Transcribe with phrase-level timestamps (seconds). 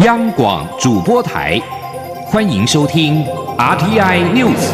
[0.00, 1.60] 央广主播台，
[2.24, 3.22] 欢迎收听
[3.58, 4.72] RTI News。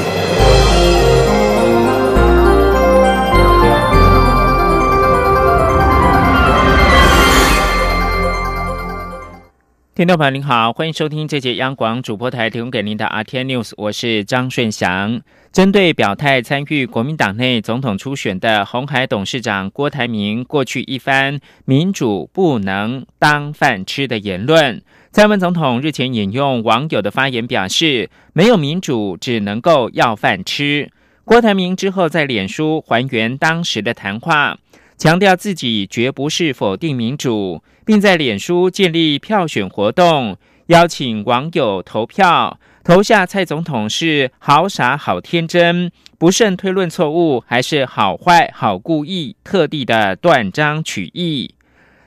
[9.96, 15.20] 听众朋友您好，欢迎收听这节央广主播台提供给您的 RTI News，我是张顺祥。
[15.50, 30.90] 针对表态参与国民党内总统初选的红海董事长郭台铭过去一番“民主不能当饭吃”的言论，蔡英文总统日前引用网友的发言表示：“没有民主，只能够要饭吃。”
[31.24, 34.58] 郭台铭之后在脸书还原当时的谈话，
[34.98, 40.36] 强调自己绝不是否定民主，并在脸书建立票选活动，
[40.66, 42.60] 邀请网友投票。
[42.84, 51.54] 投下蔡总统是好傻好天真，不慎推论错误，还是好坏好故意特地的断章取义？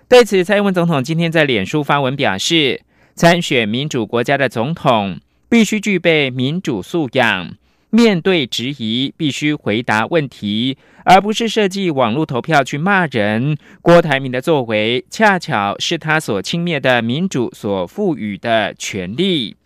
[0.07, 2.81] 对此，蔡英文总统今天在脸书发文表示，
[3.15, 7.53] 参选民主国家的总统必须具备民主素养，
[7.89, 13.57] 面对质疑必须回答问题，而不是设计网络投票去骂人。
[13.81, 19.57] 郭台铭的作为，恰巧是他所轻蔑的民主所赋予的权利。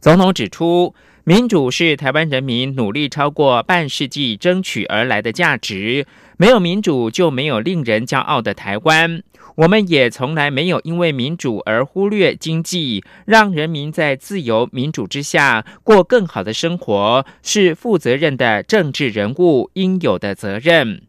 [0.00, 0.94] 总统指出，
[1.24, 6.06] 民主是台湾人民努力超过半世纪争取而来的价值。
[6.38, 9.22] 没有民主，就没有令人骄傲的台湾。
[9.60, 21.02] 我们也从来没有因为民主而忽略经济，让人民在自由民主之下过更好的生活，是负责任的政治人物应有的责任。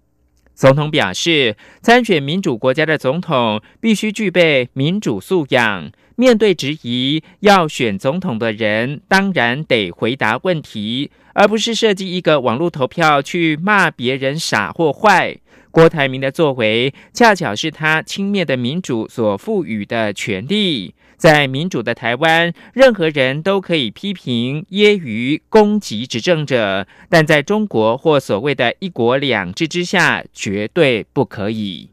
[0.54, 5.90] 总统表示，参选民主国家的总统必须具备民主素养。
[6.18, 15.38] 面对质疑，要选总统的人当然得回答问题，而不是设计一个网络投票去骂别人傻或坏。
[15.72, 20.94] 郭台铭的作为，恰巧是他轻蔑的民主所赋予的权利。
[21.18, 31.90] 在民主的台湾，任何人都可以批评、揶揄、攻击执政者，但在中国或所谓的一国两制之下，绝对不可以。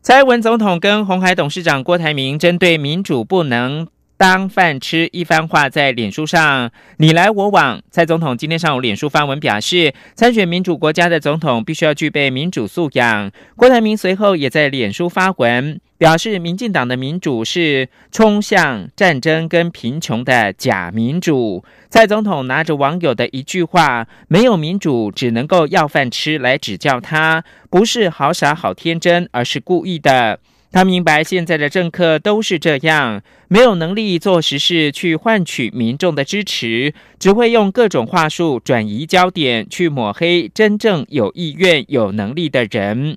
[0.00, 3.88] 蔡文总统跟红海董事长郭台铭针对民主不能
[4.18, 7.82] 当饭吃一番话，在脸书上你来我往。
[7.90, 13.30] 蔡总统今天上午脸书发文表示，参选民主国家的总统必须要具备民主素养。
[13.56, 15.80] 郭台铭随后也在脸书发文。
[15.98, 21.64] 表示，民进党的民主是冲向战争跟贫穷的假民主。
[21.88, 30.38] 蔡总统拿着网友的一句话“没有民主，只能够要饭吃”来指教他，不是好傻好天真，而是故意的。
[30.72, 43.16] 他明白现在的政客都是这样，没有能力做实事去换取民众的支持，只会用各种话术转移焦点，去抹黑真正有意愿、有能力的人。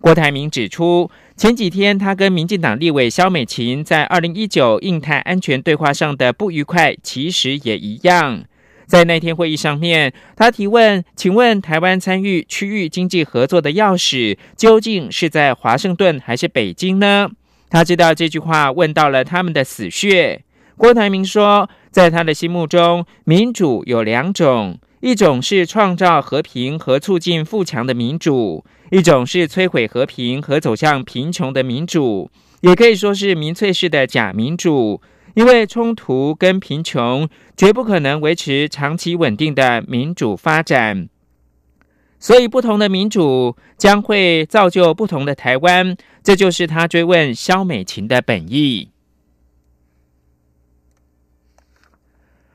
[0.00, 1.10] 郭台铭指出。
[1.36, 8.42] 前几天，他跟民进党立委萧美琴在二零一九印太安全对话上的不愉快，其实也一样。
[8.86, 17.28] 在那天会议上面，他提问：“请问台湾参与区域经济合作的钥匙，究竟是在华盛顿还是北京呢？”
[17.68, 20.42] 他知道这句话问到了他们的死穴。
[20.76, 24.78] 郭台铭说，在他的心目中，民主有两种。
[25.00, 32.30] 一种是创造和平和促进富强的民主，一种是摧毁和平和走向贫穷的民主，
[32.60, 35.00] 也可以说是民粹式的假民主。
[35.36, 41.10] 因为冲突跟贫穷绝不可能维持长期稳定的民主发展，
[42.18, 45.94] 所以不同的民主将会造就不同的台湾。
[46.22, 48.88] 这就是他追问肖美琴的本意。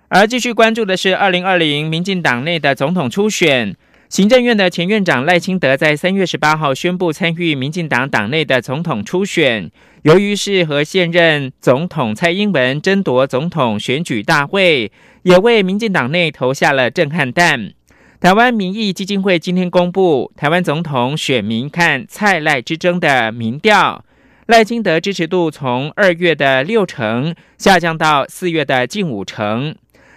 [0.07, 3.77] 而继续关注的是二零二零民进党内的总统初选，
[4.11, 9.71] 行政院的前院长赖清德在三月十八号宣布参与民进党党内的总统初选。
[10.01, 14.91] 由于是和现任总统蔡英文争夺总统选举大会，
[15.21, 17.71] 也为民进党内投下了震撼弹。
[18.19, 24.03] 台湾民意基金会今天公布台湾总统选民看蔡赖之争的民调，
[24.47, 29.73] 赖清德支持度从二月的六成下降到四月的近五成。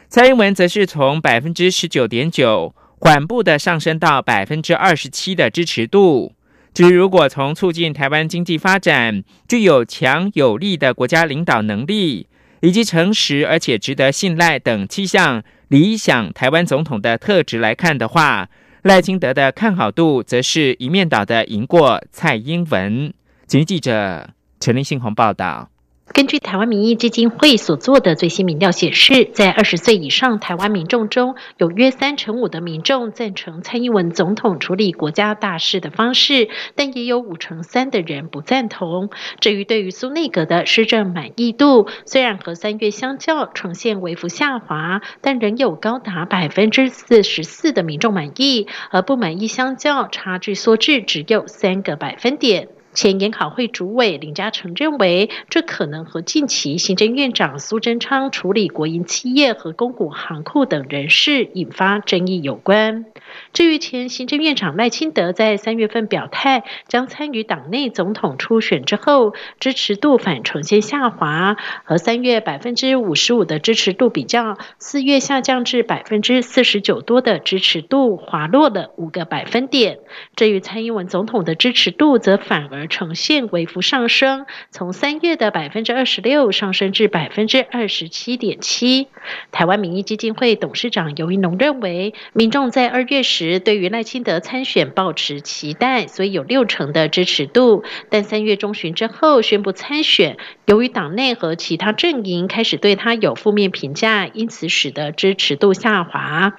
[0.08, 2.74] 蔡英文则是从百分之十九点九
[3.04, 6.32] 缓步的上升到百分之二十七的支持度。
[6.72, 12.28] 至于如果从促进台湾经济发展、具有强有力的国家领导能力，
[12.62, 18.48] 以及诚实而且值得信赖等七项理想台湾总统的特质来看的话，
[18.80, 23.12] 赖清德的看好度则是一面倒的赢过蔡英文。
[23.46, 25.73] 请记者陈立信鸿报道。
[26.12, 39.10] 根据台湾民意基金会所做的最新民调显示，在二十岁以上台湾民众中，有约三成五的民众赞成蔡英文总统处理国家大事的方式，但也有五成三的人不赞同。
[39.40, 52.68] 至于对于苏内阁的施政满意度，虽然和三月相较呈现微幅下滑，但仍有高达百分之四十四的民众满意，而不满意相较差距缩至只有三个百分点。
[52.94, 63.04] 前研考会主委林嘉诚认为，这可能和近期行政院长苏贞昌处理国营企业和公股行库等人事引发争议有关。
[63.52, 79.98] 至于前行政院长赖清德在三月份表态将参与党内总统初选之后，支持度反呈现下滑，和三月百分之五十五的支持度比较，四月下降至百分之四十九多的支持度滑落了五个百分点。
[80.36, 89.08] 至于蔡英文总统的支持度，则反而呈现微幅上升，从三月的百分之二十六上升至百分之二十七点七。
[89.52, 97.84] 台湾民意基金会董事长尤一农认为，民众在二月时对于赖清德参选抱持期待，所以有六成的支持度。
[98.10, 100.36] 但三月中旬之后宣布参选，
[100.66, 106.54] 由于党内和其他阵营开始对他有负面评价，因此使得支持度下滑。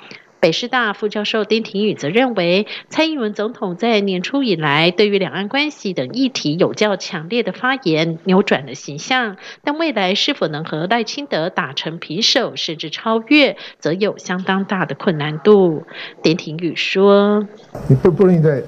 [0.46, 9.38] 北师大副教授丁廷宇则认为，蔡英文总统在年初以来对于两岸关系等议题有较强烈的发言，扭转了形象。
[9.64, 15.82] 但未来是否能和赖清德打成平手，甚至超越，则有相当大的困难度。
[16.22, 17.44] 丁廷宇说
[17.90, 18.62] ：“你不不能在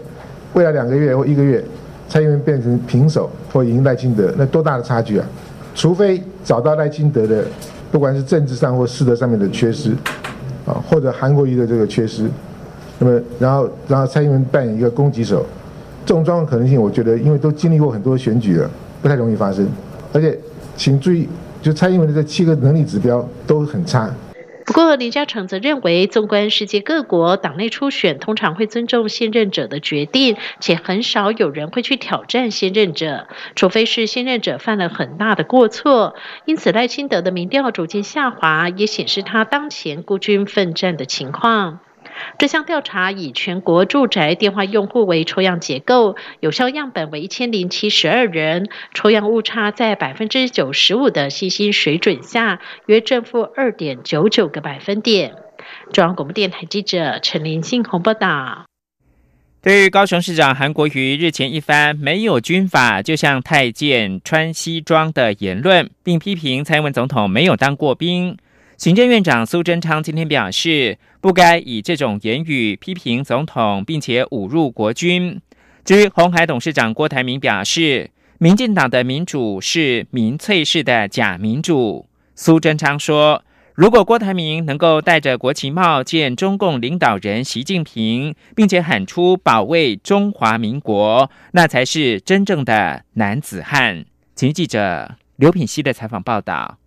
[0.54, 1.64] 未来两个月或一个月，
[2.08, 5.28] 蔡英文变成平手或赢赖清德，那多大的差距啊？
[5.76, 7.46] 除非找到赖清德的，
[7.92, 9.96] 不管是政治上或师德上面的缺失。”
[10.68, 12.30] 啊，或者韩国瑜的这个缺失，
[13.00, 15.46] 那么然后然后蔡英文扮演一个攻击手，
[16.06, 18.70] 这种状况可能性，我觉得因为都经历过很多选举了，
[19.02, 19.66] 不太容易发生。
[20.14, 20.38] 而且
[20.76, 21.28] 请注意，
[21.62, 24.14] 就蔡英文的这七个能力指标都很差。
[24.68, 36.16] 不过林嘉诚则认为，纵观世界各国，党内初选通常会尊重现任者的决定，且很少有人会去挑战现任者，除非是现任者犯了很大的过错。
[36.44, 41.80] 因此，赖清德的民调逐渐下滑，也显示他当前孤军奋战的情况。
[42.38, 55.34] 这项调查以全国住宅电话用户为抽样结构，有效样本为一千零七十二人，抽样误差在百分之九十五的信心水准下，约正负二点九九个百分点。
[55.92, 58.66] 中央广播电台记者陈林信宏报道。
[59.60, 68.38] 对于高雄市长韩国瑜日前一番“没有军法就像太监穿西装”的言论，并批评蔡英文总统没有当过兵。
[68.78, 75.42] 行政院长苏贞昌今天表示，不该以这种言语批评总统，并且侮辱国军。
[75.84, 82.06] 至于红海董事长郭台铭表示，民进党的民主是民粹式的假民主。
[82.36, 83.44] 苏贞昌说，
[83.74, 94.06] 如果郭台铭能够戴着国旗帽见中共领导人习近平，并且喊出保卫中华民国，那才是真正的男子汉。
[94.36, 96.78] 请记者刘品熙的采访报道。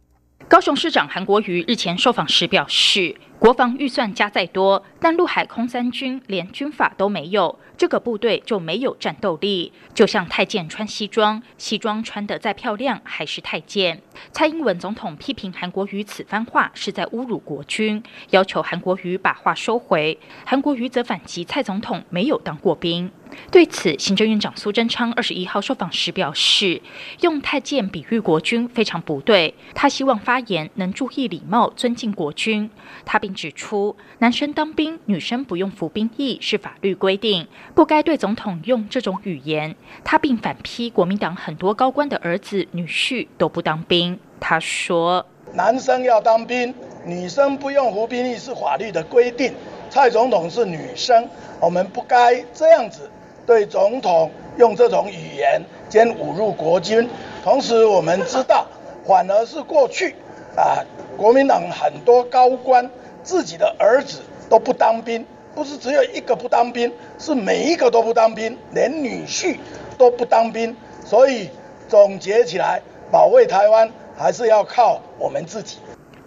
[0.51, 7.57] 高雄市长韩国瑜日前受访时表示，国防预算加再多，但陆海空三军连军法都没有。
[7.79, 14.03] 这个部队就没有战斗力，就像太监穿西装，西装穿得再漂亮还是太监。
[14.33, 20.19] 蔡英文总统批评韩国瑜此番话是在侮辱国军，要求韩国瑜把话收回。
[20.45, 23.09] 韩国瑜则反击蔡总统没有当过兵。
[23.51, 26.81] 对此，行政院长苏贞昌二十一号受访时表示，
[27.21, 32.71] 用太监比喻国军非常不对，他希望发言能注意礼貌，尊敬国军。
[33.05, 37.47] 他并指出，男生当兵，女生不用服兵役是法律规定。
[37.75, 39.75] 不该对总统用这种语言。
[40.05, 44.19] 他并反批国民党很多高官的儿子女婿都不当兵。
[44.39, 49.53] 他说：“男生要当兵，女生不用服兵役是法律的规定。
[49.91, 51.29] 蔡总统是女生，
[51.61, 53.11] 我们不该这样子
[53.51, 57.11] 对总统用这种语言兼侮辱国军。
[57.43, 58.65] 同时，我们知道，
[59.05, 60.15] 反而是过去
[60.55, 60.79] 啊，
[61.17, 62.89] 国民党很多高官
[63.25, 69.59] 自己的儿子都不当兵。”不是只有一个不当兵，是每一个都不当兵，连女婿
[69.99, 70.77] 都不当兵。
[71.05, 71.51] 所以
[71.89, 72.81] 总结起来，
[73.11, 75.79] 保卫台湾还是要靠我们自己。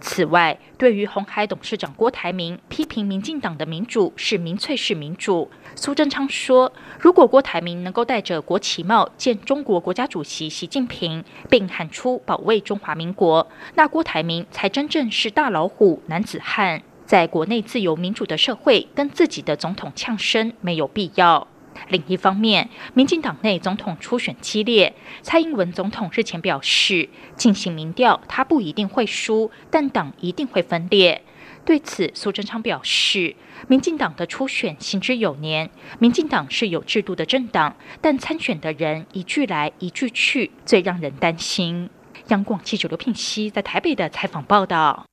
[0.06, 6.70] 此外，对于红海董事长郭台铭批评民进党的民主是民粹式民主，苏贞昌说，
[7.00, 16.82] 如果郭台铭能够戴着国旗帽见中国国家主席习近平，并喊出保卫中华民国，那郭台铭才真正是大老虎、男子汉。
[17.06, 21.48] 在国内自由民主的社会，跟自己的总统呛声没有必要。
[21.88, 31.22] 另一方面，民进党内总统初选激烈，蔡英文总统日前表示，进行民调，他不一定会输，但党一定会分裂。
[31.64, 33.34] 对此，苏贞昌表示，
[33.68, 41.88] 民进党的初选行之有年，民进党是有制度的政党，但参选的人一句来一句去，最让人担心。
[42.28, 45.06] 央广记者刘聘熙在台北的采访报道。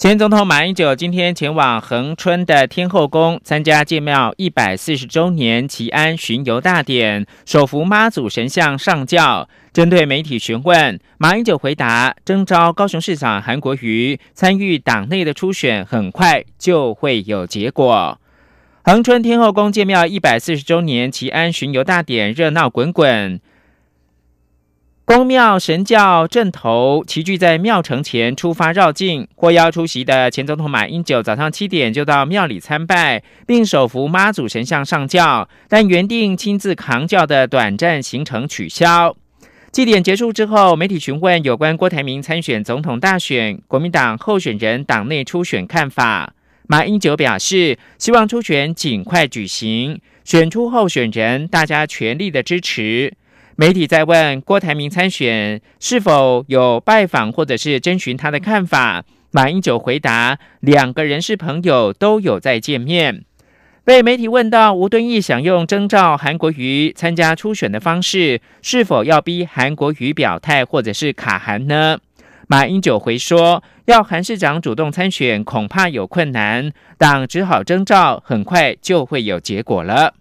[0.00, 9.46] 前总统马英九今天前往恒春的天后宫参加建庙一百四十周年祈安巡游大典，手扶妈祖神像上轿。
[9.74, 18.18] 针对媒体询问，马英九回答：征召高雄市长韩国瑜参与党内的初选，很快就会有结果。
[18.82, 23.38] 恒春天后宫建庙一百四十周年祈安巡游大典热闹滚滚。
[25.12, 39.16] 宫庙神教阵头齐聚在庙城前出发绕境，获邀出席的前总统马英九早上七点就到庙里参拜，并手扶妈祖神像上轿，但原定亲自扛轿的短暂行程取消。
[39.72, 46.34] 祭典结束之后，媒体询问有关郭台铭参选总统大选、国民党候选人党内初选看法，
[46.68, 53.14] 马英九表示希望初选尽快举行，选出候选人，大家全力的支持。
[53.60, 63.22] 媒体在问郭台铭参选是否有拜访或者是征询他的看法，马英九回答：两个人是朋友，都有在见面。
[63.84, 71.98] 被媒体问到吴敦义想用征召韩国瑜参加初选的方式，是否要逼韩国瑜表态或者是卡韩呢？
[72.48, 80.14] 马英九回说：要韩市长主动参选，恐怕有困难，党只好征召，很快就会有结果了。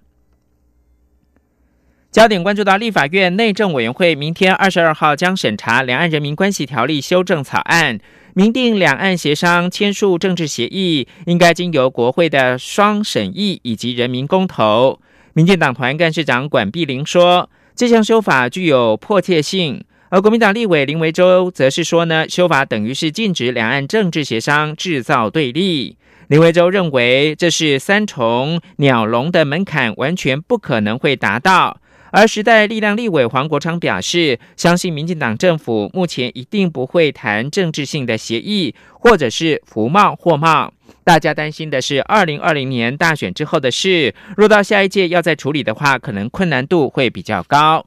[2.12, 8.00] 焦点关注到立法院内政委员会明天二十二号将审查《两岸人民关系条例》修正草案，
[8.34, 15.00] 明定两岸协商签署政治协议应该经由国会的双审议以及人民公投。
[15.34, 25.96] 民进党团干事长管碧玲说，这项修法具有迫切性，而国民党立委林维洲则是说呢，修法等于是禁止两岸政治协商，制造对立。
[26.28, 31.78] 林维洲认为，这是三重鸟笼的门槛，完全不可能会达到。
[32.12, 40.74] 而时代力量立委黄国昌表示，相信民进党政府目前一定不会谈政治性的协议，或者是服贸货贸。
[41.04, 47.86] 大家担心的是二零二零年大选之后的事，若到下一届要再处理的话，可能困难度会比较高。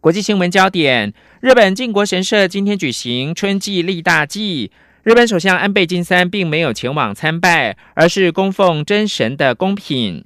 [0.00, 4.70] 国际新闻焦点：日本靖国神社今天举行春季立大祭，
[5.02, 10.24] 日本首相安倍晋三并没有前往参拜，而是供奉真神的贡品。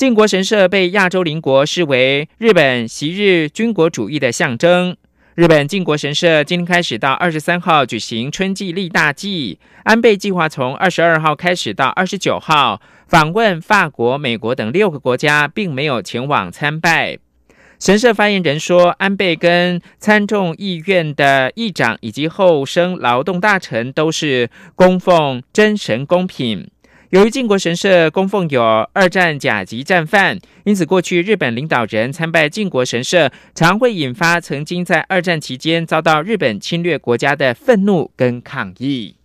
[0.00, 4.96] 靖国神社被亚洲邻国视为日本昔日军国主义的象征。
[5.34, 9.58] 日本靖国神社今天开始到二十三号举行春季立大祭。
[9.84, 17.18] 安倍计划从二十二号开始到二十九号访问法国、美国等六个国家，并没有前往参拜。
[17.78, 26.70] 神社发言人说，安倍跟参众议院的议长以及后生劳动大臣都是供奉真神公品。
[27.10, 28.62] 由于靖国神社供奉有
[28.92, 39.16] 二战甲级战犯，因此过去日本领导人参拜靖国神社，常会引发曾经在二战期间遭到日本侵略国家的愤怒跟抗议。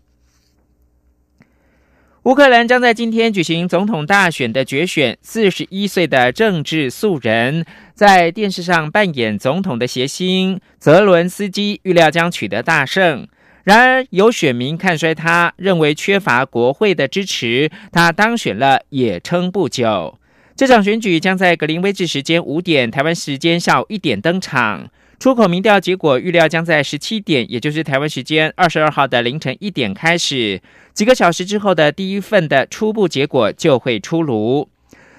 [2.24, 7.64] 乌克兰将在今天举行总统大选的决选，四十一岁的政治素人，
[7.94, 13.28] 在电视上扮演总统的谐星泽伦斯基，预料将取得大胜。
[13.66, 20.20] 然而，有选民看衰他，认为缺乏国会的支持，他当选了也撑不久。
[20.56, 24.88] 这场选举将在格林威治时间五点、台湾时间下午一点登场。
[25.18, 30.62] 出口民调结果预料将在十七点，也就是台湾时间二十二号的凌晨一点开始。
[30.94, 34.70] 几个小时之后的第一份的初步结果就会出炉。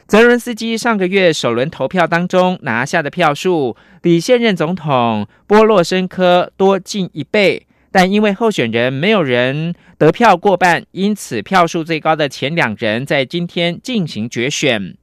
[0.06, 7.66] 泽伦斯基上个月首轮投票当中拿下的票数，比现任总统波洛申科多近一倍。
[7.96, 14.94] 但因为候选人没有人得票过半，因此票数最高的前两人在今天进行决选。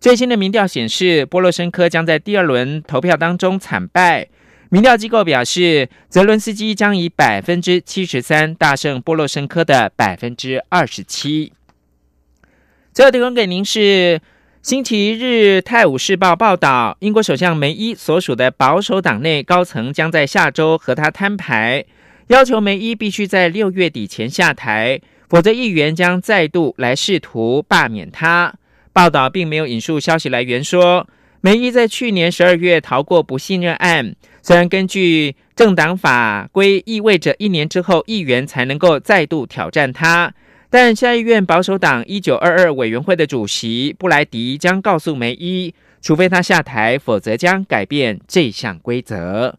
[0.00, 4.26] 最新的民调显示，波洛申科将在第二轮投票当中惨败。
[4.70, 11.52] 民调机构表示，泽伦斯基将以百分之七十三大胜波洛申科的百分之二十七。
[12.92, 14.20] 最后提供给您是
[14.62, 21.84] 星期日《泰晤士报》报道，英国首相梅伊所属的保守党内高层将在下周和他摊牌。
[22.28, 28.54] 要求梅伊必须在六月底前下台，否则议员将再度来试图罢免他。
[28.92, 31.08] 报道并没有引述消息来源说，
[31.40, 34.14] 梅伊在去年十二月逃过不信任案。
[34.42, 40.32] 虽然根据政党法规意味着一年之后议员才能够再度挑战他，
[40.68, 49.58] 但下议院保守党一九二二委员会的主席布莱迪将告诉梅伊，除非他下台，否则将改变这项规则。